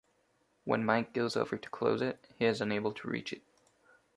[0.63, 3.43] When Mike goes over to close it, he is unable to reach it.